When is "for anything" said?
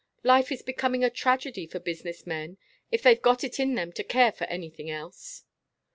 4.31-4.89